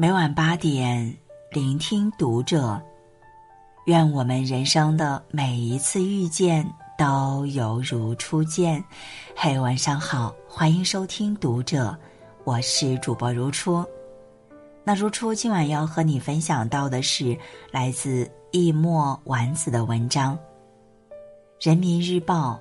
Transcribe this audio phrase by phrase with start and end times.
[0.00, 1.12] 每晚八点，
[1.50, 2.80] 聆听读者。
[3.86, 6.64] 愿我们人生的每一次遇见
[6.96, 8.82] 都犹如初见。
[9.34, 11.98] 嘿，晚上好，欢迎收听读者，
[12.44, 13.84] 我是主播如初。
[14.84, 17.36] 那如初今晚要和你分享到的是
[17.72, 20.38] 来自易墨丸子的文章，
[21.60, 22.52] 《人民日报》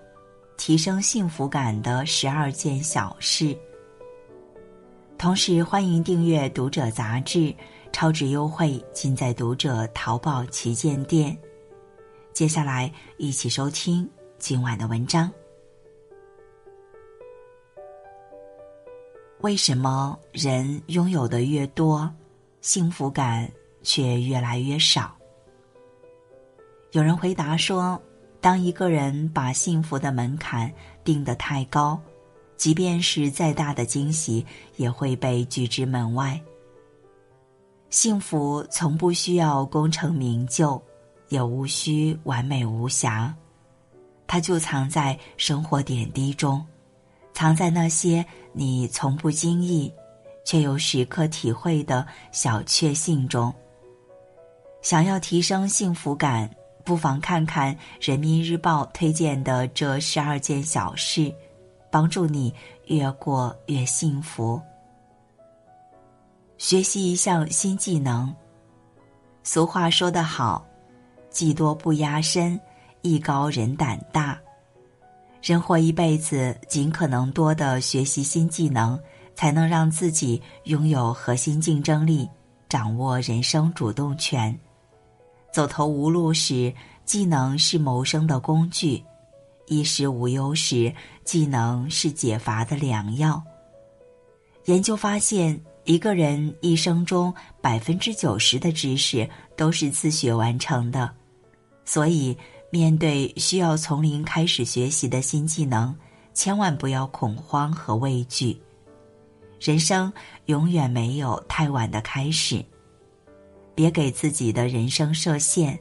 [0.58, 3.56] 提升幸福感的十二件小事。
[5.18, 7.54] 同时，欢迎订阅《读者》杂志，
[7.92, 11.36] 超值优惠尽在《读者》淘宝旗舰店。
[12.34, 14.08] 接下来，一起收听
[14.38, 15.32] 今晚的文章。
[19.42, 22.08] 为什么人拥有的越多，
[22.62, 25.18] 幸福感却越来越少？
[26.92, 28.00] 有人回答说
[28.40, 30.72] ：“当一个人把幸福的门槛
[31.04, 32.00] 定得太高。”
[32.58, 36.40] 即便是再大的惊喜，也会被拒之门外。
[37.90, 40.82] 幸福从不需要功成名就，
[41.30, 43.34] 也无需完美无瑕，
[44.26, 46.66] 它就藏在生活点滴中，
[47.34, 49.94] 藏在那些你从不经意，
[50.44, 53.54] 却又时刻体会的小确幸中。
[54.82, 56.50] 想要提升幸福感，
[56.84, 61.34] 不妨看看《人民日报》推荐的这十二件小事。
[61.98, 62.54] 帮助你
[62.86, 64.62] 越过越幸福。
[66.60, 68.32] 学习一项新技能。
[69.42, 70.64] 俗话说得好
[71.32, 72.60] ：“技多不压身，
[73.02, 74.40] 艺高人胆大。”
[75.42, 79.00] 人活一辈子，尽可能多的学习新技能，
[79.34, 82.30] 才能让自己拥有核心竞争力，
[82.70, 84.56] 掌握人生主动权。
[85.52, 86.72] 走投无路时，
[87.06, 89.04] 技能是谋生的工具。
[89.68, 93.44] 衣食无忧时，技能是解乏的良药。
[94.66, 101.14] 研究发现，一个人一生中百分之九十的知识都是自学完成的，
[101.86, 102.38] 所以
[102.70, 105.96] 面对需要从零开始学习的新技能，
[106.34, 108.60] 千万不要恐慌和畏惧。
[109.60, 110.12] 人生
[110.46, 112.64] 永远没有太晚的开始，
[113.74, 115.80] 别给自己的人生设限，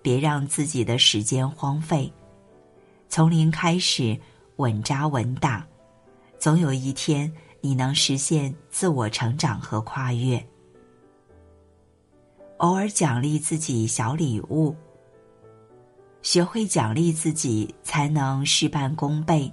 [0.00, 2.12] 别让自己的时间荒废。
[3.08, 4.18] 从零开始，
[4.56, 5.66] 稳扎稳打，
[6.38, 10.44] 总有一天你能实现自我成长和跨越。
[12.58, 14.76] 偶尔奖励自己小礼物，
[16.22, 19.50] 学会奖励自己，才能事半功倍。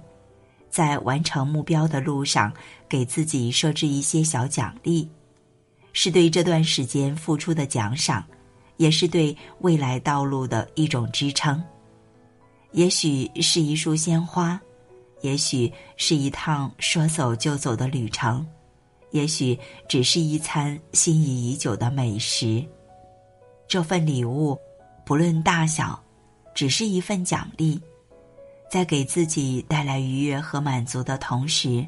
[0.68, 2.52] 在完成目标的路上，
[2.88, 5.08] 给自己设置一些小奖励，
[5.94, 8.22] 是对这段时间付出的奖赏，
[8.76, 11.64] 也是对未来道路的一种支撑。
[12.72, 14.60] 也许是一束鲜花，
[15.22, 18.46] 也许是一趟说走就走的旅程，
[19.12, 22.62] 也许只是一餐心仪已久的美食。
[23.66, 24.58] 这份礼物，
[25.04, 25.98] 不论大小，
[26.54, 27.80] 只是一份奖励，
[28.70, 31.86] 在给自己带来愉悦和满足的同时，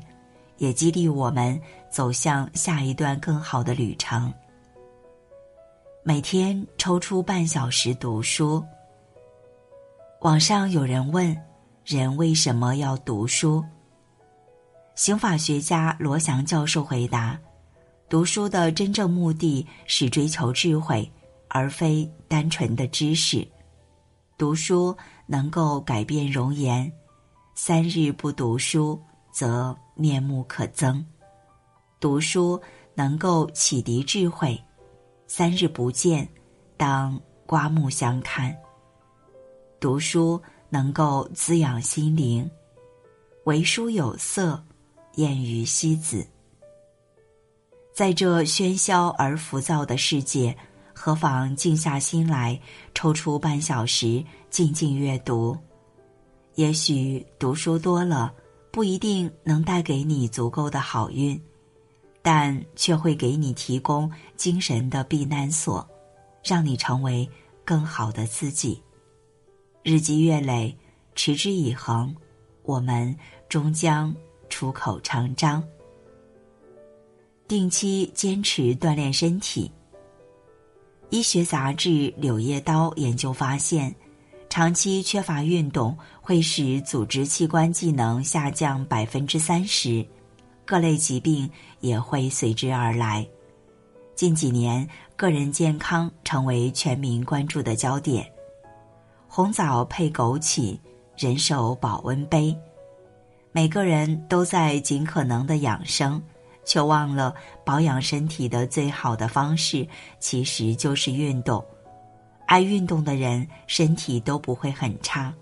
[0.56, 1.60] 也激励我们
[1.90, 4.32] 走向下一段更好的旅程。
[6.02, 8.64] 每天抽出半小时读书。
[10.22, 11.36] 网上有人问
[11.86, 13.64] ：“人为什么要读书？”
[14.96, 17.38] 刑法学家罗翔教授回答
[18.10, 21.08] ：“读书的真正目的是追求智慧，
[21.46, 23.46] 而非单纯的知识。
[24.36, 26.92] 读书能够改变容颜，
[27.54, 29.00] 三日不读书
[29.30, 31.00] 则面目可憎；
[32.00, 32.60] 读书
[32.92, 34.60] 能够启迪智慧，
[35.28, 36.28] 三日不见，
[36.76, 38.52] 当刮目相看。”
[39.80, 42.48] 读书能够滋养心灵，
[43.44, 44.60] 为书有色，
[45.14, 46.26] 艳于西子。
[47.94, 50.56] 在这喧嚣而浮躁的世界，
[50.92, 52.60] 何妨静下心来，
[52.92, 55.56] 抽出半小时静静阅读？
[56.56, 58.32] 也许读书多了，
[58.72, 61.40] 不一定能带给你足够的好运，
[62.20, 65.88] 但却会给你提供精神的避难所，
[66.42, 67.28] 让你成为
[67.64, 68.82] 更好的自己。
[69.82, 70.76] 日积月累，
[71.14, 72.14] 持之以恒，
[72.62, 73.16] 我们
[73.48, 74.14] 终将
[74.48, 75.62] 出口成章。
[77.46, 79.70] 定期坚持锻炼身体。
[81.10, 81.88] 医学杂志
[82.18, 83.94] 《柳叶刀》研究发现，
[84.50, 90.06] 长期缺乏运动会使组织器官机能下降百分之三十，
[90.66, 91.48] 各类疾病
[91.80, 93.26] 也会随之而来。
[94.14, 94.86] 近几年，
[95.16, 98.30] 个人健康成为全民关注的焦点。
[99.28, 100.78] 红枣配枸杞，
[101.16, 102.56] 人手保温杯。
[103.52, 106.20] 每个人都在尽可能的养生，
[106.64, 107.34] 却忘了
[107.64, 109.86] 保养身体的最好的方式
[110.18, 111.64] 其实就是运动。
[112.46, 115.32] 爱运动的人身体都不会很差。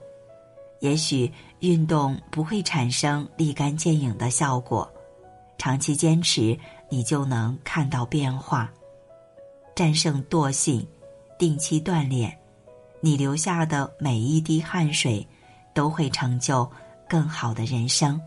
[0.81, 4.91] 也许运动不会产生立竿见影的效果，
[5.57, 6.59] 长期坚持
[6.91, 8.71] 你就能看到变化。
[9.75, 10.87] 战胜惰性，
[11.39, 12.37] 定期锻炼，
[13.07, 15.25] 你流下的每一滴汗水，
[15.73, 16.69] 都会成就
[17.09, 18.21] 更好的人生。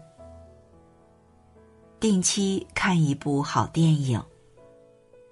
[1.99, 4.23] 定期看一部好电影。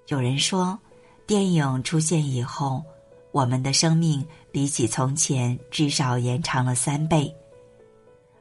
[0.07, 0.77] 有人说，
[1.25, 2.83] 电影出现以后，
[3.31, 4.21] 我们的生命
[4.51, 7.33] 比起从前至少延长了三倍。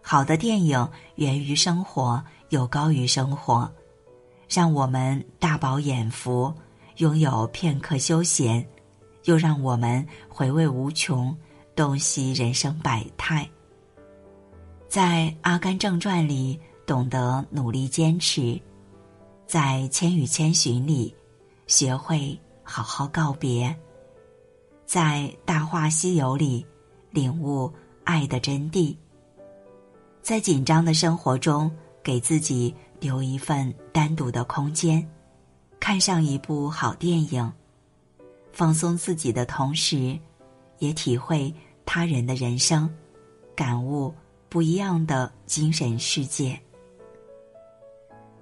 [0.03, 3.73] 好的电影源于生活，又高于生活，
[4.49, 6.53] 让我们大饱眼福，
[6.97, 8.69] 拥有片刻休闲，
[9.27, 11.37] 又让我们回味无穷，
[11.77, 13.49] 洞悉人生百态。
[14.89, 16.59] 在《阿甘正传》里。
[16.87, 18.57] 懂得努力坚持，
[19.45, 21.13] 在《千与千寻》里
[21.67, 23.75] 学会好好告别，
[24.87, 26.65] 在《大话西游》里
[27.11, 27.69] 领悟
[28.05, 28.97] 爱的真谛，
[30.23, 31.69] 在紧张的生活中
[32.05, 35.05] 给自己留一份单独的空间，
[35.81, 37.53] 看上一部好电影，
[38.57, 40.19] 放松自己的同时，
[40.79, 41.53] 也体会
[41.85, 42.91] 他人的人生，
[43.55, 44.15] 感悟
[44.49, 46.59] 不一样的精神世界。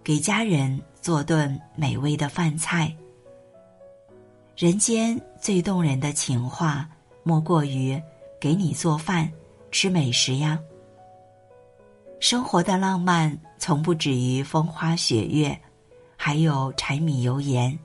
[0.04, 2.94] 给家人做顿美味的饭菜。
[4.56, 6.88] 人间最动人的情话，
[7.24, 8.00] 莫过于
[8.38, 9.28] 给你做饭、
[9.72, 10.56] 吃美食呀。
[12.20, 15.60] 生活的浪漫从不止于风花雪月，
[16.16, 17.76] 还有柴米油盐。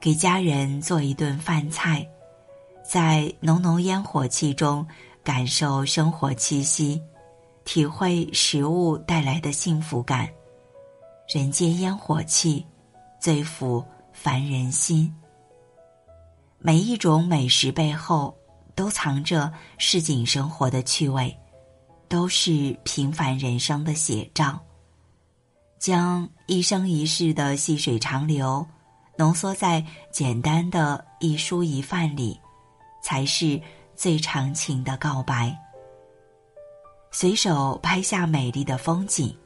[0.00, 2.08] 给家人做一顿饭菜，
[2.82, 4.86] 在浓浓烟火气中
[5.22, 6.98] 感受生活气息，
[7.66, 10.26] 体会食物带来的幸福感。
[11.28, 12.64] 人间烟火气，
[13.20, 15.14] 最抚凡人心。
[16.58, 18.34] 每一种美食背后，
[18.74, 21.36] 都藏着市井生活的趣味，
[22.08, 24.58] 都是平凡人生的写照。
[25.78, 28.66] 将一生一世的细水长流，
[29.20, 32.40] 浓缩在简单的一蔬一饭里，
[33.02, 33.60] 才是
[33.94, 35.54] 最长情的告白。
[37.10, 39.36] 随手拍下美丽的风景。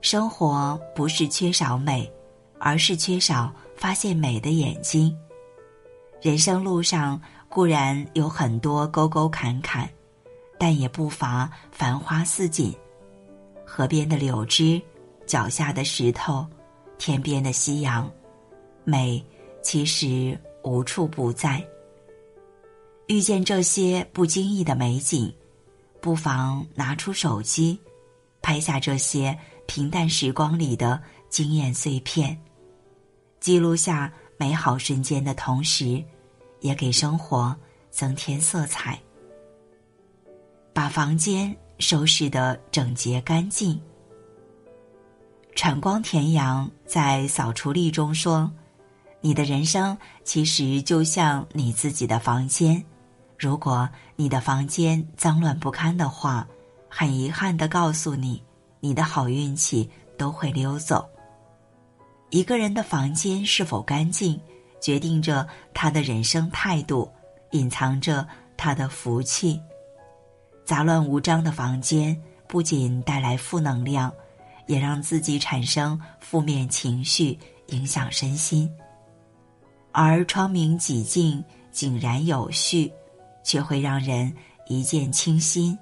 [0.00, 2.12] 生活不是缺少美，
[2.58, 5.16] 而是缺少发现美的眼睛。
[6.20, 9.88] 人生路上固然有很多沟沟坎坎，
[10.58, 12.74] 但也不乏繁花似锦。
[13.64, 14.82] 河边的柳枝，
[15.28, 16.44] 脚下的石头，
[16.98, 18.10] 天边的夕阳，
[18.88, 19.22] 美
[19.62, 21.62] 其实无处不在。
[23.06, 25.30] 遇见这些不经意的美景，
[26.00, 27.78] 不妨拿出手机，
[28.40, 29.38] 拍下这些。
[29.66, 30.98] 平淡时光里的
[31.28, 32.34] 惊艳碎片，
[33.38, 36.02] 记录下美好瞬间的同时，
[36.60, 37.54] 也给生活
[37.90, 38.98] 增添色彩。
[40.72, 43.78] 把房间收拾得整洁干净。
[45.54, 48.50] 产光田阳在《扫除力》中说
[49.20, 52.84] ：“你的人生其实就像你自己的房间，
[53.38, 56.46] 如果你的房间脏乱不堪的话，
[56.88, 58.42] 很遗憾的告诉你。”
[58.80, 61.04] 你的好运气都会溜走。
[62.30, 64.40] 一个人的房间是否干净，
[64.80, 65.44] 决定着
[65.74, 67.10] 他的人生态度，
[67.50, 68.24] 隐藏着
[68.56, 69.60] 他的福气。
[70.64, 74.12] 杂乱无章的房间不仅带来负能量，
[74.68, 77.36] 也让自己产生负面情绪，
[77.70, 78.70] 影响身心。
[79.92, 81.42] 而窗明几净、
[81.72, 82.92] 井然有序，
[83.42, 84.32] 却会让人
[84.66, 85.76] 一见倾心，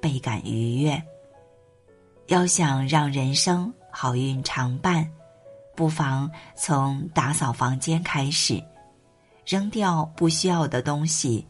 [0.00, 1.02] 倍感愉悦。
[2.26, 5.10] 要想让人生好运常伴，
[5.74, 8.62] 不妨从打扫房间开始，
[9.46, 11.46] 扔掉不需要的东西，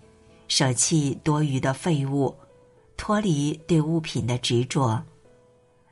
[0.49, 2.35] 舍弃多余的废物，
[2.97, 5.03] 脱离对物品的执着。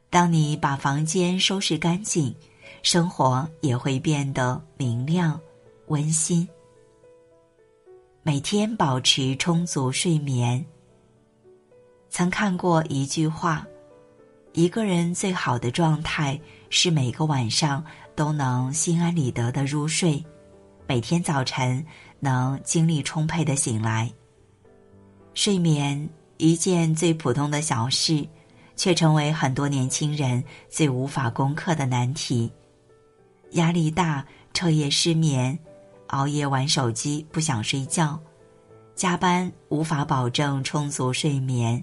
[0.09, 2.35] 当你把房间收拾干净，
[2.83, 5.41] 生活也会变得明亮、
[5.91, 6.49] 温馨。
[8.23, 10.65] 每天保持充足睡眠。
[12.09, 13.67] 曾看过一句话。
[14.53, 17.85] 一个人最好的状态是每个晚上
[18.17, 20.25] 都能心安理得的入睡，
[20.89, 21.85] 每天早晨
[22.19, 24.13] 能精力充沛的醒来。
[25.35, 28.27] 睡眠一件最普通的小事，
[28.75, 32.51] 却成为很多年轻人最无法攻克的难题。
[33.53, 35.57] 压力大，彻夜失眠，
[36.11, 38.19] 熬夜玩手机不想睡觉，
[38.95, 41.83] 加班无法保证充足睡眠。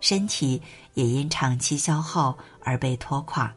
[0.00, 0.62] 身体
[0.94, 3.52] 也因长期消耗而被拖垮。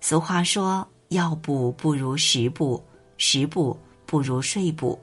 [0.00, 2.82] 俗话说：“药补不如食补，
[3.16, 4.98] 食补不如睡补。”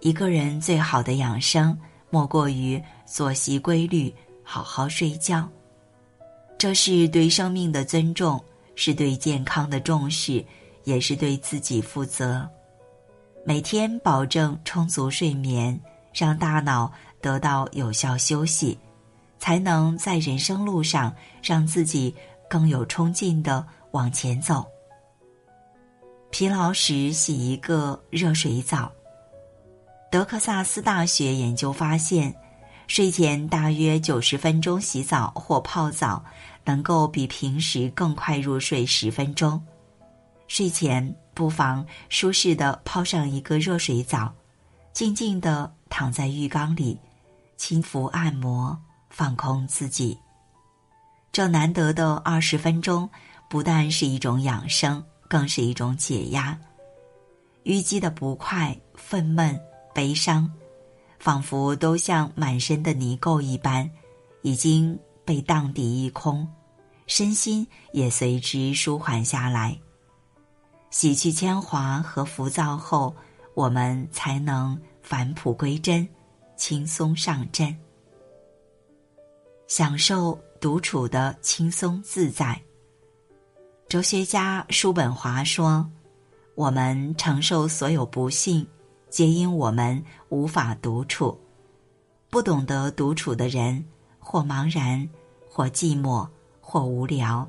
[0.00, 1.76] 一个人最好的养生，
[2.10, 5.48] 莫过于作息规律，好好睡觉。
[6.58, 8.42] 这是对生命的尊重，
[8.74, 10.44] 是对健康的重视，
[10.84, 12.46] 也是对自己负责。
[13.42, 15.78] 每天保证充足睡眠，
[16.12, 16.92] 让大脑
[17.22, 18.78] 得到有效休息，
[19.38, 22.14] 才能在人生路上让自己
[22.48, 24.66] 更有冲劲的往前走。
[26.30, 28.92] 疲劳时洗一个热水澡。
[30.10, 32.34] 德克萨斯大学研究发现，
[32.88, 36.22] 睡前大约九十分钟洗澡或泡澡，
[36.64, 39.60] 能够比平时更快入睡十分钟。
[40.50, 44.34] 睡前不妨舒适的泡上一个热水澡，
[44.92, 46.98] 静静的躺在浴缸里，
[47.56, 48.76] 轻抚按摩，
[49.10, 50.18] 放空自己。
[51.30, 53.08] 这难得的二十分钟，
[53.48, 56.58] 不但是一种养生，更是一种解压。
[57.62, 59.56] 淤积的不快、愤懑。
[59.94, 60.50] 悲伤，
[61.20, 63.88] 仿佛都像满身的泥垢一般，
[64.42, 66.44] 已经被荡涤一空，
[67.06, 69.78] 身心也随之舒缓下来。
[70.90, 73.14] 洗去铅华和浮躁后，
[73.54, 76.06] 我们才能返璞归真，
[76.56, 77.74] 轻松上阵，
[79.66, 82.60] 享受独处的轻松自在。
[83.88, 85.88] 哲学家叔本华说
[86.54, 88.66] ：“我们承受所有不幸。”
[89.10, 91.36] 皆因我们无法独处，
[92.28, 93.84] 不懂得独处的人，
[94.20, 95.10] 或茫然，
[95.48, 96.28] 或寂寞，
[96.60, 97.44] 或无聊，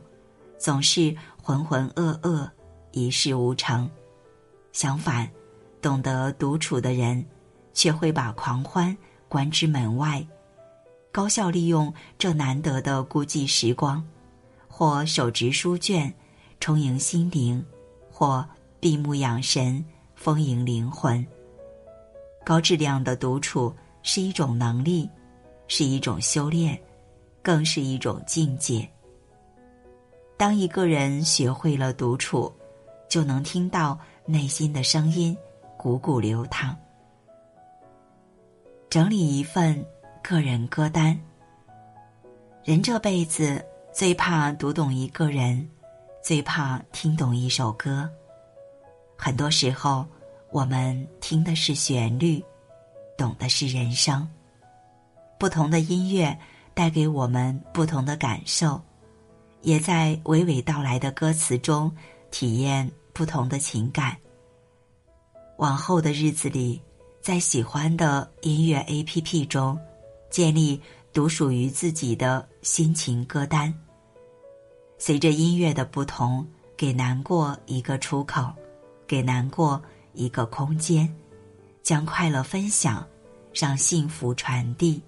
[0.57, 2.49] 总是浑浑噩噩，
[2.91, 3.89] 一事无成。
[4.71, 5.29] 相反，
[5.81, 7.25] 懂得独处的人，
[7.73, 8.95] 却会把狂欢
[9.27, 10.25] 关之门外，
[11.11, 14.05] 高效利用这难得的孤寂时光，
[14.67, 16.13] 或手执书卷，
[16.59, 17.63] 充盈心灵，
[18.09, 18.47] 或
[18.79, 19.83] 闭目养神，
[20.15, 21.25] 丰盈灵魂。
[22.45, 25.09] 高质量的独处是一种能力，
[25.67, 26.79] 是一种修炼，
[27.41, 28.87] 更是一种境界。
[30.37, 32.51] 当一个人学会了独处，
[33.11, 35.37] 就能听到内心的声音，
[35.77, 36.73] 汩汩流淌。
[38.89, 39.85] 整理一份
[40.23, 41.19] 个人歌单。
[42.63, 45.69] 人这辈子最怕读懂一个人，
[46.23, 48.09] 最怕听懂一首歌。
[49.17, 50.05] 很多时候。
[50.53, 52.43] 我们听的是旋律，
[53.17, 54.27] 懂的是人生。
[55.39, 56.37] 不同的音乐
[56.73, 58.81] 带给我们不同的感受，
[59.61, 61.89] 也在娓娓道来的歌词中
[62.31, 64.17] 体验不同的情感。
[65.57, 66.81] 往后的日子里，
[67.21, 69.79] 在喜欢的音乐 APP 中，
[70.29, 70.81] 建立
[71.13, 73.73] 独属于自己的心情歌单。
[74.97, 78.53] 随着音乐的不同，给难过一个出口，
[79.07, 79.81] 给难过。
[80.13, 81.09] 一个空间，
[81.81, 83.07] 将快乐分享，
[83.53, 85.01] 让幸福传递，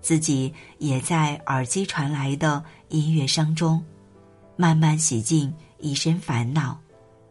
[0.00, 3.84] 自己也在耳机传来的音乐声中，
[4.54, 6.80] 慢慢洗净一身烦恼，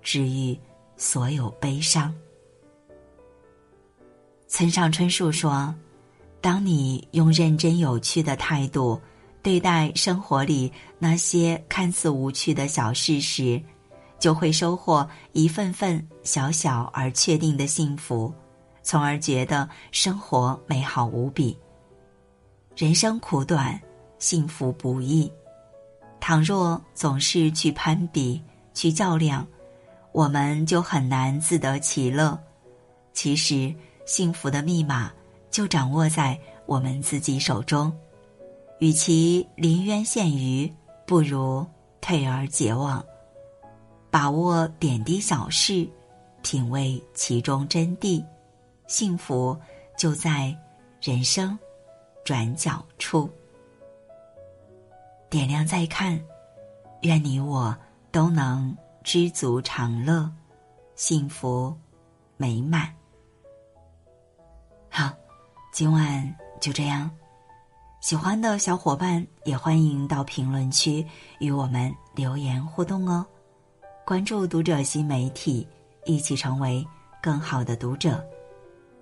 [0.04, 0.58] 治愈
[0.98, 2.14] 所有悲伤。
[4.48, 5.74] 村上春树说
[6.40, 9.02] ：“当你用认真有趣的态度
[9.42, 13.60] 对待生活里那些看似无趣的小事时。”
[14.20, 18.34] 就会收获一份份小小而确定的幸福，
[18.82, 21.58] 从而觉得生活美好无比。
[22.74, 23.78] 人生苦短，
[24.20, 25.30] 幸福不易。
[26.22, 28.42] 倘若总是去攀比、
[28.74, 29.46] 去较量，
[30.14, 32.40] 我们就很难自得其乐。
[33.12, 33.74] 其实，
[34.06, 35.12] 幸福的密码
[35.52, 37.92] 就掌握在我们自己手中。
[38.80, 40.72] 与其临渊羡鱼，
[41.06, 41.66] 不如
[42.00, 43.04] 退而结网。
[44.12, 45.88] 把握点滴小事，
[46.42, 48.24] 品味其中真谛，
[48.88, 49.58] 幸福
[49.98, 50.56] 就在
[51.02, 51.58] 人生
[52.24, 53.30] 转角处。
[55.30, 56.22] 点亮再看，
[57.02, 57.76] 愿你我
[58.12, 60.32] 都能知足常乐，
[60.96, 61.76] 幸福
[62.38, 62.90] 美满。
[64.90, 65.12] 好，
[65.74, 67.12] 今晚就这样。
[68.00, 71.06] 喜欢的小伙伴也欢迎到评论区
[71.40, 73.26] 与我们留言互动哦。
[74.06, 75.68] 关注读者新媒体，
[76.06, 76.86] 一起成为
[77.22, 78.26] 更好的读者。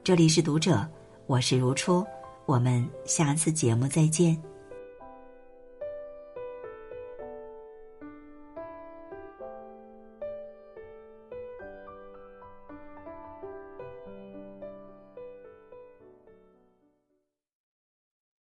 [0.04, 0.88] 这里是读者，
[1.28, 2.06] 我是如初，
[2.48, 4.36] 我们下次节目再见。